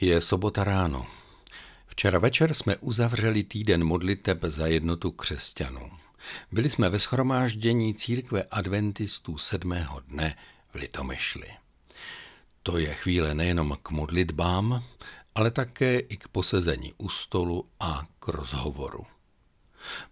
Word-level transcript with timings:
Je 0.00 0.20
sobota 0.20 0.64
ráno. 0.64 1.06
Včera 1.86 2.18
večer 2.18 2.54
jsme 2.54 2.76
uzavřeli 2.76 3.42
týden 3.44 3.84
modliteb 3.84 4.44
za 4.44 4.66
jednotu 4.66 5.10
křesťanů. 5.10 5.90
Byli 6.52 6.70
jsme 6.70 6.88
ve 6.88 6.98
schromáždění 6.98 7.94
církve 7.94 8.42
adventistů 8.42 9.38
sedmého 9.38 10.00
dne 10.00 10.36
v 10.70 10.74
Litomešli. 10.74 11.48
To 12.62 12.78
je 12.78 12.94
chvíle 12.94 13.34
nejenom 13.34 13.78
k 13.82 13.90
modlitbám, 13.90 14.84
ale 15.34 15.50
také 15.50 15.98
i 15.98 16.16
k 16.16 16.28
posezení 16.28 16.92
u 16.98 17.08
stolu 17.08 17.68
a 17.80 18.06
k 18.20 18.28
rozhovoru. 18.28 19.06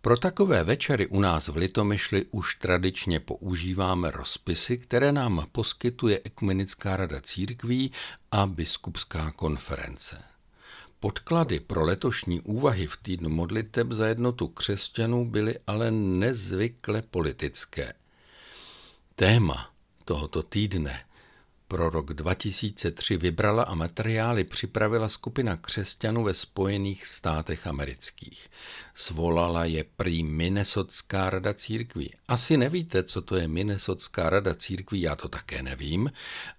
Pro 0.01 0.17
takové 0.17 0.65
večery 0.65 1.07
u 1.07 1.21
nás 1.21 1.49
v 1.49 1.57
Litomyšli 1.57 2.25
už 2.31 2.55
tradičně 2.55 3.21
používáme 3.21 4.11
rozpisy, 4.11 4.79
které 4.79 5.13
nám 5.13 5.47
poskytuje 5.53 6.21
Ekumenická 6.25 6.97
rada 6.97 7.21
církví 7.21 7.93
a 8.31 8.47
biskupská 8.47 9.31
konference. 9.31 10.23
Podklady 11.01 11.61
pro 11.61 11.85
letošní 11.85 12.41
úvahy 12.41 12.87
v 12.87 12.97
týdnu 12.97 13.29
modliteb 13.29 13.93
za 13.93 14.07
jednotu 14.07 14.49
křesťanů 14.49 15.25
byly 15.31 15.59
ale 15.67 15.91
nezvykle 15.91 17.03
politické. 17.03 17.93
Téma 19.15 19.71
tohoto 20.05 20.43
týdne 20.43 21.05
pro 21.73 21.91
rok 21.91 22.13
2003 22.13 23.17
vybrala 23.17 23.63
a 23.63 23.75
materiály 23.75 24.45
připravila 24.45 25.09
skupina 25.09 25.57
křesťanů 25.57 26.25
ve 26.25 26.35
Spojených 26.35 27.07
státech 27.07 27.67
amerických. 27.67 28.51
Svolala 28.95 29.65
je 29.65 29.85
prý 29.97 30.23
Minnesotská 30.25 31.31
rada 31.31 31.55
církví. 31.55 32.15
Asi 32.29 32.57
nevíte, 32.57 33.03
co 33.03 33.23
to 33.23 33.37
je 33.37 33.49
Minnesotská 33.49 34.31
rada 34.31 34.55
církví, 34.55 35.01
já 35.01 35.17
to 35.17 35.29
také 35.29 35.63
nevím, 35.63 36.13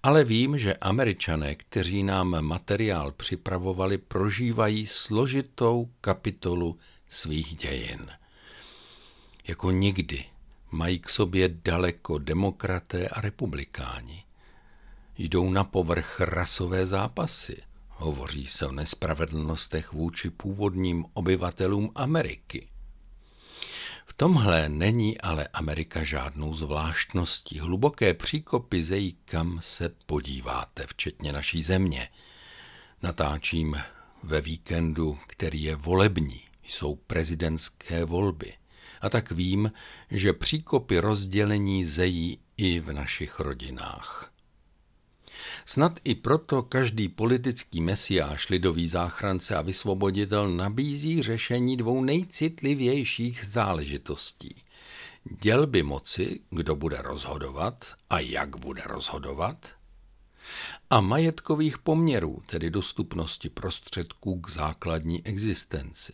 ale 0.04 0.23
vím, 0.23 0.57
že 0.57 0.73
američané, 0.73 1.55
kteří 1.55 2.04
nám 2.04 2.41
materiál 2.41 3.12
připravovali, 3.12 3.98
prožívají 3.98 4.87
složitou 4.87 5.90
kapitolu 6.02 6.80
svých 7.09 7.57
dějin. 7.57 8.07
Jako 9.48 9.71
nikdy 9.71 10.26
mají 10.71 10.99
k 10.99 11.09
sobě 11.09 11.49
daleko 11.63 12.18
demokraté 12.18 13.07
a 13.07 13.21
republikáni 13.21 14.24
jdou 15.17 15.49
na 15.49 15.63
povrch 15.63 16.21
rasové 16.21 16.85
zápasy. 16.85 17.61
Hovoří 17.89 18.47
se 18.47 18.65
o 18.65 18.71
nespravedlnostech 18.71 19.93
vůči 19.93 20.29
původním 20.29 21.05
obyvatelům 21.13 21.91
Ameriky. 21.95 22.67
V 24.05 24.13
tomhle 24.13 24.69
není 24.69 25.21
ale 25.21 25.47
Amerika 25.47 26.03
žádnou 26.03 26.53
zvláštností. 26.53 27.59
Hluboké 27.59 28.13
příkopy 28.13 28.84
zejí, 28.84 29.17
kam 29.25 29.59
se 29.63 29.89
podíváte, 30.05 30.87
včetně 30.87 31.34
naší 31.34 31.63
země. 31.63 32.09
Natáčím 33.01 33.81
ve 34.23 34.41
víkendu, 34.41 35.19
který 35.27 35.63
je 35.63 35.75
volební. 35.75 36.41
Jsou 36.63 36.95
prezidentské 36.95 38.05
volby. 38.05 38.53
A 39.01 39.09
tak 39.09 39.31
vím, 39.31 39.71
že 40.11 40.34
příkopy 40.34 40.99
rozdělení 40.99 41.85
zejí 41.85 42.39
i 42.57 42.79
v 42.79 42.93
našich 42.93 43.39
rodinách. 43.39 44.32
Snad 45.66 45.99
i 46.04 46.16
proto 46.16 46.63
každý 46.63 47.10
politický 47.10 47.82
mesiáš, 47.82 48.49
lidový 48.49 48.90
záchrance 48.90 49.55
a 49.55 49.62
vysvoboditel 49.62 50.49
nabízí 50.49 51.24
řešení 51.24 51.77
dvou 51.77 52.04
nejcitlivějších 52.04 53.46
záležitostí. 53.46 54.55
Dělby 55.41 55.84
moci, 55.84 56.41
kdo 56.49 56.76
bude 56.76 56.98
rozhodovat 57.02 57.86
a 58.10 58.20
jak 58.20 58.58
bude 58.58 58.82
rozhodovat, 58.86 59.58
a 60.90 61.02
majetkových 61.02 61.77
poměrů, 61.77 62.44
tedy 62.46 62.70
dostupnosti 62.70 63.49
prostředků 63.49 64.41
k 64.41 64.50
základní 64.50 65.25
existenci. 65.25 66.14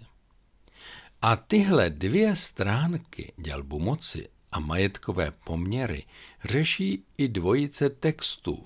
A 1.22 1.35
tyhle 1.35 1.89
dvě 1.89 2.35
stránky 2.35 3.34
dělbu 3.38 3.79
moci 3.79 4.29
a 4.51 4.59
majetkové 4.59 5.31
poměry 5.31 6.03
řeší 6.44 7.03
i 7.18 7.28
dvojice 7.28 7.89
textů, 7.89 8.66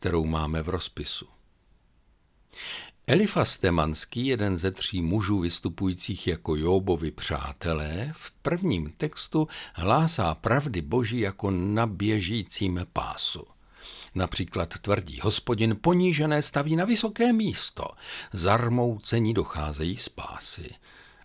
kterou 0.00 0.24
máme 0.24 0.62
v 0.62 0.68
rozpisu. 0.68 1.26
Elifas 3.06 3.58
Temanský, 3.58 4.26
jeden 4.26 4.56
ze 4.56 4.70
tří 4.70 5.02
mužů 5.02 5.40
vystupujících 5.40 6.26
jako 6.26 6.56
Jóbovi 6.56 7.10
přátelé, 7.10 8.12
v 8.16 8.30
prvním 8.30 8.92
textu 8.96 9.48
hlásá 9.74 10.34
pravdy 10.34 10.82
boží 10.82 11.20
jako 11.20 11.50
na 11.50 11.86
běžícím 11.86 12.86
pásu. 12.92 13.44
Například 14.14 14.78
tvrdí, 14.78 15.20
hospodin 15.22 15.76
ponížené 15.80 16.42
staví 16.42 16.76
na 16.76 16.84
vysoké 16.84 17.32
místo, 17.32 17.84
zarmoucení 18.32 19.34
docházejí 19.34 19.96
z 19.96 20.08
pásy. 20.08 20.70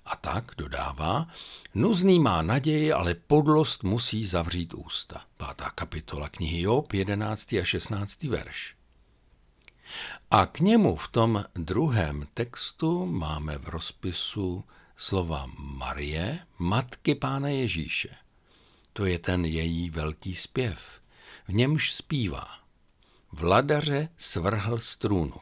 A 0.06 0.16
tak 0.16 0.52
dodává, 0.58 1.28
nuzný 1.74 2.20
má 2.20 2.42
naději, 2.42 2.94
ale 2.94 3.16
podlost 3.16 3.84
musí 3.84 4.26
zavřít 4.26 4.74
ústa. 4.74 5.22
Pátá 5.38 5.70
kapitola 5.70 6.30
knihy 6.30 6.62
Job, 6.62 6.94
11. 6.94 7.54
a 7.54 7.64
16. 7.64 8.24
verš. 8.24 8.76
A 10.32 10.46
k 10.46 10.60
němu 10.60 10.96
v 10.96 11.08
tom 11.08 11.46
druhém 11.56 12.28
textu 12.34 13.06
máme 13.06 13.58
v 13.58 13.70
rozpisu 13.70 14.64
slova 14.98 15.46
Marie, 15.58 16.40
matky 16.58 17.16
Pána 17.16 17.50
Ježíše. 17.50 18.10
To 18.94 19.06
je 19.06 19.20
ten 19.20 19.46
její 19.46 19.90
velký 19.90 20.36
zpěv. 20.36 20.80
V 21.48 21.54
němž 21.54 21.94
zpívá. 21.94 22.48
Vladaře 23.32 24.10
svrhl 24.18 24.78
z 24.78 24.98
trůnu 24.98 25.36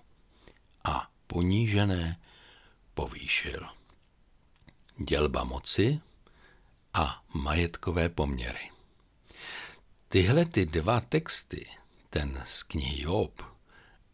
a 0.83 1.07
ponížené 1.27 2.19
povýšil 2.93 3.67
dělba 4.97 5.43
moci 5.43 5.99
a 6.93 7.23
majetkové 7.33 8.09
poměry. 8.09 8.69
Tyhle 10.09 10.45
ty 10.45 10.65
dva 10.65 11.01
texty, 11.01 11.67
ten 12.09 12.43
z 12.45 12.63
knihy 12.63 13.01
Job 13.01 13.41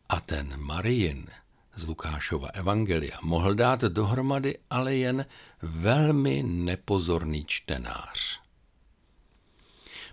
a 0.10 0.20
ten 0.20 0.58
Marijin 0.58 1.28
z 1.76 1.84
Lukášova 1.84 2.48
evangelia, 2.48 3.20
mohl 3.22 3.56
dát 3.56 3.82
dohromady 3.82 4.58
ale 4.70 4.96
jen 4.96 5.26
velmi 5.62 6.44
nepozorný 6.44 7.46
čtenář. 7.48 8.40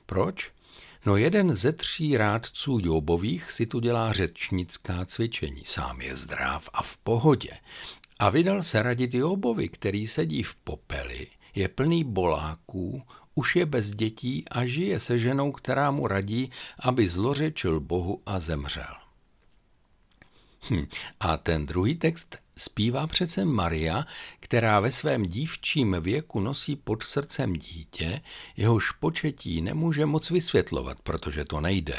Proč? 0.06 0.52
No 1.06 1.16
jeden 1.16 1.54
ze 1.54 1.72
tří 1.72 2.16
rádců 2.16 2.78
Jobových 2.82 3.52
si 3.52 3.66
tu 3.66 3.80
dělá 3.80 4.12
řečnická 4.12 5.04
cvičení. 5.04 5.64
Sám 5.64 6.00
je 6.00 6.16
zdrav 6.16 6.68
a 6.72 6.82
v 6.82 6.96
pohodě 6.96 7.58
a 8.18 8.30
vydal 8.30 8.62
se 8.62 8.82
radit 8.82 9.14
Jobovi, 9.14 9.68
který 9.68 10.06
sedí 10.06 10.42
v 10.42 10.54
popeli, 10.54 11.26
je 11.54 11.68
plný 11.68 12.04
boláků, 12.04 13.02
už 13.34 13.56
je 13.56 13.66
bez 13.66 13.90
dětí 13.90 14.44
a 14.50 14.66
žije 14.66 15.00
se 15.00 15.18
ženou, 15.18 15.52
která 15.52 15.90
mu 15.90 16.06
radí, 16.06 16.50
aby 16.78 17.08
zlořečil 17.08 17.80
Bohu 17.80 18.22
a 18.26 18.40
zemřel. 18.40 18.94
Hm. 20.70 20.86
A 21.20 21.36
ten 21.36 21.66
druhý 21.66 21.94
text 21.94 22.36
zpívá 22.56 23.06
přece 23.06 23.44
Maria, 23.44 24.06
která 24.40 24.80
ve 24.80 24.92
svém 24.92 25.22
dívčím 25.22 25.96
věku 26.00 26.40
nosí 26.40 26.76
pod 26.76 27.02
srdcem 27.02 27.52
dítě, 27.52 28.20
jehož 28.56 28.92
početí 28.92 29.62
nemůže 29.62 30.06
moc 30.06 30.30
vysvětlovat, 30.30 30.98
protože 31.02 31.44
to 31.44 31.60
nejde. 31.60 31.98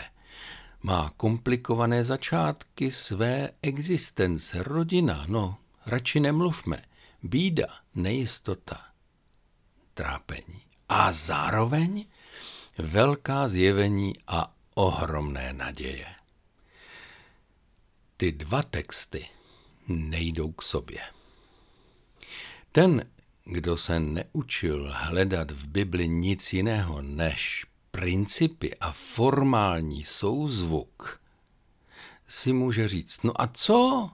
Má 0.84 1.12
komplikované 1.18 2.06
začátky 2.06 2.92
své 2.92 3.50
existence, 3.62 4.64
rodina, 4.64 5.26
no 5.28 5.58
radši 5.88 6.20
nemluvme. 6.20 6.84
Bída, 7.24 7.68
nejistota, 7.96 8.86
trápení. 9.94 10.62
A 10.90 11.14
zároveň 11.14 12.06
velká 12.78 13.48
zjevení 13.48 14.14
a 14.28 14.54
ohromné 14.76 15.54
naděje. 15.54 16.06
Ty 18.18 18.32
dva 18.32 18.64
texty 18.64 19.28
nejdou 19.88 20.52
k 20.52 20.62
sobě. 20.64 21.02
Ten, 22.72 23.10
kdo 23.44 23.78
se 23.78 24.00
neučil 24.00 24.94
hledat 24.96 25.52
v 25.52 25.68
Bibli 25.68 26.08
nic 26.08 26.54
jiného 26.54 27.02
než 27.02 27.66
principy 27.92 28.76
a 28.76 28.92
formální 28.92 30.04
souzvuk, 30.04 31.22
si 32.28 32.54
může 32.54 32.88
říct, 32.88 33.24
no 33.24 33.42
a 33.42 33.48
co? 33.48 34.10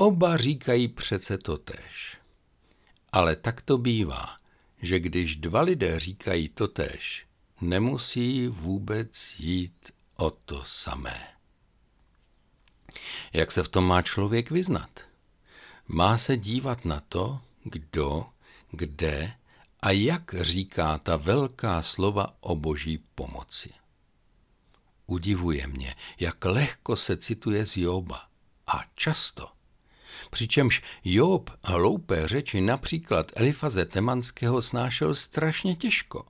Oba 0.00 0.36
říkají 0.36 0.88
přece 0.88 1.38
totéž. 1.38 2.18
Ale 3.12 3.36
tak 3.36 3.60
to 3.62 3.78
bývá, 3.78 4.36
že 4.82 5.00
když 5.00 5.36
dva 5.36 5.60
lidé 5.60 6.00
říkají 6.00 6.48
totéž, 6.48 7.26
nemusí 7.60 8.48
vůbec 8.48 9.34
jít 9.38 9.92
o 10.16 10.30
to 10.30 10.64
samé. 10.64 11.28
Jak 13.32 13.52
se 13.52 13.62
v 13.62 13.68
tom 13.68 13.84
má 13.84 14.02
člověk 14.02 14.50
vyznat? 14.50 15.00
Má 15.88 16.18
se 16.18 16.36
dívat 16.36 16.84
na 16.84 17.02
to, 17.08 17.40
kdo, 17.64 18.26
kde 18.70 19.34
a 19.82 19.90
jak 19.90 20.34
říká 20.40 20.98
ta 20.98 21.16
velká 21.16 21.82
slova 21.82 22.36
o 22.40 22.56
boží 22.56 22.98
pomoci. 23.14 23.70
Udivuje 25.06 25.66
mě, 25.66 25.94
jak 26.20 26.44
lehko 26.44 26.96
se 26.96 27.16
cituje 27.16 27.66
z 27.66 27.76
Joba 27.76 28.28
a 28.66 28.84
často 28.94 29.57
Přičemž 30.30 30.82
Job 31.04 31.50
hloupé 31.64 32.28
řeči 32.28 32.60
například 32.60 33.32
Elifaze 33.36 33.84
Temanského 33.84 34.62
snášel 34.62 35.14
strašně 35.14 35.76
těžko. 35.76 36.24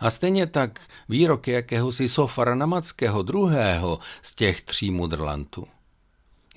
A 0.00 0.10
stejně 0.10 0.46
tak 0.46 0.80
výroky 1.08 1.50
jakéhosi 1.50 2.08
Sofara 2.08 2.54
Namackého 2.54 3.22
druhého 3.22 3.98
z 4.22 4.34
těch 4.34 4.62
tří 4.62 4.90
mudrlantů. 4.90 5.66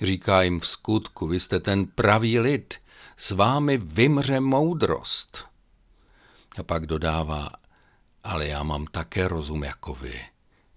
Říká 0.00 0.42
jim 0.42 0.60
v 0.60 0.66
skutku, 0.66 1.26
vy 1.26 1.40
jste 1.40 1.60
ten 1.60 1.86
pravý 1.86 2.40
lid, 2.40 2.74
s 3.16 3.30
vámi 3.30 3.78
vymře 3.78 4.40
moudrost. 4.40 5.44
A 6.58 6.62
pak 6.62 6.86
dodává, 6.86 7.50
ale 8.24 8.46
já 8.46 8.62
mám 8.62 8.86
také 8.86 9.28
rozum 9.28 9.64
jako 9.64 9.94
vy. 9.94 10.20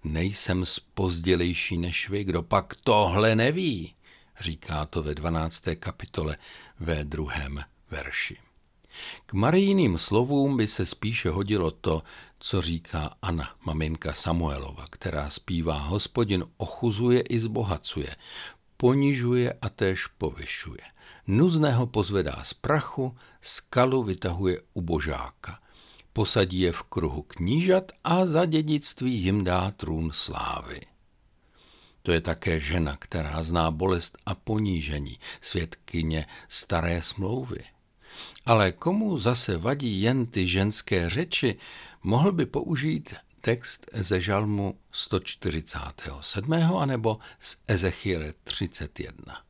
Nejsem 0.04 0.66
spozdělejší 0.66 1.78
než 1.78 2.08
vy, 2.08 2.24
kdo 2.24 2.42
pak 2.42 2.74
tohle 2.84 3.36
neví, 3.36 3.94
říká 4.42 4.86
to 4.86 5.02
ve 5.02 5.14
12. 5.14 5.62
kapitole 5.78 6.36
ve 6.80 7.04
druhém 7.04 7.64
verši. 7.90 8.36
K 9.26 9.32
marijiným 9.32 9.98
slovům 9.98 10.56
by 10.56 10.66
se 10.66 10.86
spíše 10.86 11.30
hodilo 11.30 11.70
to, 11.70 12.02
co 12.38 12.62
říká 12.62 13.14
Anna, 13.22 13.54
maminka 13.64 14.12
Samuelova, 14.12 14.86
která 14.90 15.30
zpívá 15.30 15.78
Hospodin 15.78 16.44
ochuzuje 16.56 17.20
i 17.20 17.40
zbohacuje, 17.40 18.16
ponižuje 18.76 19.52
a 19.62 19.68
též 19.68 20.06
povyšuje. 20.06 20.82
Nuzného 21.26 21.86
pozvedá 21.86 22.42
z 22.44 22.54
prachu, 22.54 23.16
skalu 23.40 24.02
vytahuje 24.02 24.60
u 24.72 24.80
božáka. 24.80 25.58
Posadí 26.12 26.60
je 26.60 26.72
v 26.72 26.82
kruhu 26.82 27.22
knížat 27.22 27.92
a 28.04 28.26
za 28.26 28.44
dědictví 28.44 29.14
jim 29.22 29.44
dá 29.44 29.70
trůn 29.70 30.10
slávy. 30.14 30.80
To 32.02 32.12
je 32.12 32.20
také 32.20 32.60
žena, 32.60 32.96
která 32.96 33.42
zná 33.42 33.70
bolest 33.70 34.18
a 34.26 34.34
ponížení, 34.34 35.18
svědkyně 35.40 36.26
staré 36.48 37.02
smlouvy. 37.02 37.64
Ale 38.46 38.72
komu 38.72 39.18
zase 39.18 39.56
vadí 39.56 40.02
jen 40.02 40.26
ty 40.26 40.48
ženské 40.48 41.10
řeči, 41.10 41.58
mohl 42.02 42.32
by 42.32 42.46
použít 42.46 43.14
text 43.40 43.90
ze 43.92 44.20
žalmu 44.20 44.78
147. 44.92 46.52
anebo 46.52 47.18
z 47.40 47.56
Ezechiele 47.68 48.34
31. 48.44 49.42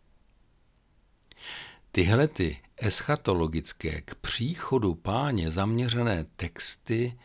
Tyhle 1.93 2.29
ty 2.29 2.59
eschatologické 2.77 4.01
k 4.01 4.15
příchodu 4.15 4.95
páně 4.95 5.51
zaměřené 5.51 6.25
texty 6.37 7.19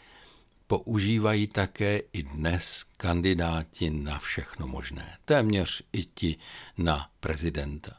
používají 0.67 1.47
také 1.47 2.01
i 2.13 2.23
dnes 2.23 2.85
kandidáti 2.97 3.89
na 3.89 4.19
všechno 4.19 4.67
možné, 4.67 5.17
téměř 5.25 5.83
i 5.93 6.03
ti 6.03 6.35
na 6.77 7.09
prezidenta. 7.19 7.91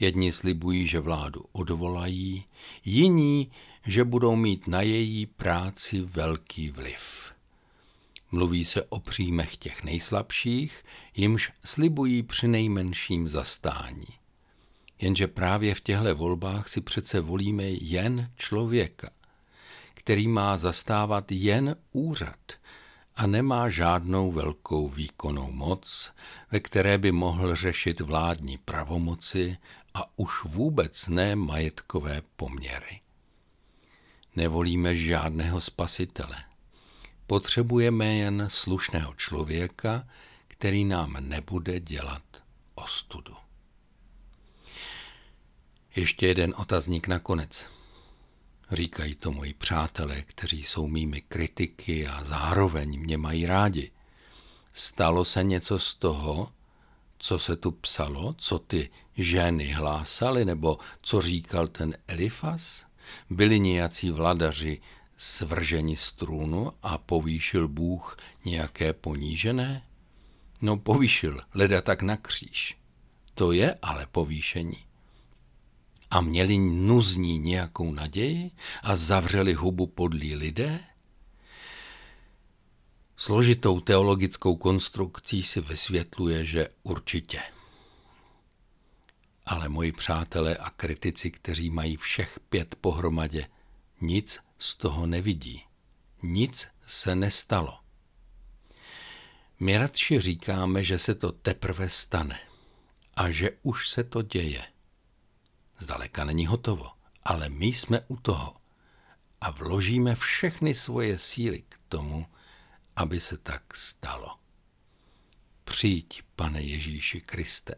Jedni 0.00 0.32
slibují, 0.32 0.86
že 0.86 1.00
vládu 1.00 1.44
odvolají, 1.52 2.44
jiní, 2.84 3.50
že 3.86 4.04
budou 4.04 4.36
mít 4.36 4.66
na 4.66 4.82
její 4.82 5.26
práci 5.26 6.00
velký 6.00 6.70
vliv. 6.70 7.32
Mluví 8.30 8.64
se 8.64 8.82
o 8.82 9.00
příjmech 9.00 9.56
těch 9.56 9.84
nejslabších, 9.84 10.84
jimž 11.16 11.52
slibují 11.64 12.22
při 12.22 12.48
nejmenším 12.48 13.28
zastání. 13.28 14.06
Jenže 15.00 15.26
právě 15.26 15.74
v 15.74 15.80
těchto 15.80 16.14
volbách 16.14 16.68
si 16.68 16.80
přece 16.80 17.20
volíme 17.20 17.64
jen 17.64 18.30
člověka, 18.36 19.10
který 20.04 20.28
má 20.28 20.58
zastávat 20.58 21.32
jen 21.32 21.76
úřad 21.92 22.38
a 23.16 23.26
nemá 23.26 23.68
žádnou 23.68 24.32
velkou 24.32 24.88
výkonnou 24.88 25.50
moc, 25.50 26.10
ve 26.50 26.60
které 26.60 26.98
by 26.98 27.12
mohl 27.12 27.56
řešit 27.56 28.00
vládní 28.00 28.58
pravomoci 28.58 29.56
a 29.94 30.18
už 30.18 30.44
vůbec 30.44 31.08
ne 31.08 31.36
majetkové 31.36 32.22
poměry. 32.36 33.00
Nevolíme 34.36 34.96
žádného 34.96 35.60
spasitele. 35.60 36.36
Potřebujeme 37.26 38.14
jen 38.14 38.46
slušného 38.50 39.14
člověka, 39.14 40.08
který 40.48 40.84
nám 40.84 41.16
nebude 41.20 41.80
dělat 41.80 42.22
ostudu. 42.74 43.34
Ještě 45.96 46.26
jeden 46.26 46.54
otazník 46.56 47.08
nakonec. 47.08 47.74
Říkají 48.74 49.14
to 49.14 49.32
moji 49.32 49.54
přátelé, 49.54 50.22
kteří 50.22 50.62
jsou 50.62 50.88
mými 50.88 51.20
kritiky 51.20 52.06
a 52.06 52.24
zároveň 52.24 53.00
mě 53.00 53.18
mají 53.18 53.46
rádi. 53.46 53.90
Stalo 54.72 55.24
se 55.24 55.42
něco 55.42 55.78
z 55.78 55.94
toho, 55.94 56.52
co 57.18 57.38
se 57.38 57.56
tu 57.56 57.70
psalo, 57.70 58.34
co 58.38 58.58
ty 58.58 58.90
ženy 59.16 59.72
hlásaly, 59.72 60.44
nebo 60.44 60.78
co 61.02 61.22
říkal 61.22 61.68
ten 61.68 61.94
Elifas? 62.08 62.84
Byli 63.30 63.60
nějací 63.60 64.10
vladaři 64.10 64.80
svrženi 65.16 65.96
z 65.96 66.12
trůnu 66.12 66.72
a 66.82 66.98
povýšil 66.98 67.68
Bůh 67.68 68.16
nějaké 68.44 68.92
ponížené? 68.92 69.82
No 70.60 70.76
povýšil, 70.76 71.40
leda 71.54 71.80
tak 71.80 72.02
na 72.02 72.16
kříž. 72.16 72.76
To 73.34 73.52
je 73.52 73.78
ale 73.82 74.06
povýšení 74.06 74.84
a 76.10 76.20
měli 76.20 76.58
nuzní 76.58 77.38
nějakou 77.38 77.92
naději 77.92 78.50
a 78.82 78.96
zavřeli 78.96 79.52
hubu 79.52 79.86
podlí 79.86 80.36
lidé? 80.36 80.80
Složitou 83.16 83.80
teologickou 83.80 84.56
konstrukcí 84.56 85.42
si 85.42 85.60
vysvětluje, 85.60 86.44
že 86.44 86.68
určitě. 86.82 87.42
Ale 89.46 89.68
moji 89.68 89.92
přátelé 89.92 90.56
a 90.56 90.70
kritici, 90.70 91.30
kteří 91.30 91.70
mají 91.70 91.96
všech 91.96 92.40
pět 92.48 92.74
pohromadě, 92.74 93.48
nic 94.00 94.38
z 94.58 94.74
toho 94.74 95.06
nevidí. 95.06 95.62
Nic 96.22 96.66
se 96.86 97.14
nestalo. 97.14 97.78
My 99.60 99.78
radši 99.78 100.20
říkáme, 100.20 100.84
že 100.84 100.98
se 100.98 101.14
to 101.14 101.32
teprve 101.32 101.90
stane 101.90 102.40
a 103.16 103.30
že 103.30 103.50
už 103.62 103.88
se 103.88 104.04
to 104.04 104.22
děje. 104.22 104.73
Zdaleka 105.78 106.24
není 106.24 106.46
hotovo, 106.46 106.90
ale 107.22 107.48
my 107.48 107.66
jsme 107.66 108.00
u 108.08 108.16
toho 108.16 108.56
a 109.40 109.50
vložíme 109.50 110.14
všechny 110.14 110.74
svoje 110.74 111.18
síly 111.18 111.62
k 111.68 111.78
tomu, 111.88 112.26
aby 112.96 113.20
se 113.20 113.38
tak 113.38 113.76
stalo. 113.76 114.38
Přijď, 115.64 116.22
pane 116.36 116.62
Ježíši 116.62 117.20
Kriste. 117.20 117.74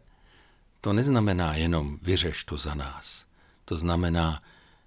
To 0.81 0.93
neznamená 0.93 1.55
jenom 1.55 1.99
vyřeš 2.01 2.43
to 2.43 2.57
za 2.57 2.73
nás. 2.73 3.25
To 3.65 3.77
znamená, 3.77 4.43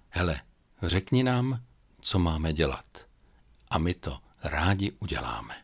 hele, 0.09 0.41
řekni 0.81 1.23
nám, 1.23 1.63
co 2.01 2.19
máme 2.19 2.53
dělat. 2.53 2.85
A 3.69 3.77
my 3.77 3.93
to 3.93 4.19
rádi 4.43 4.91
uděláme. 4.91 5.55